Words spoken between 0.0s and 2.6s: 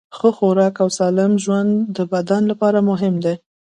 ښه خوراک او سالم ژوند د بدن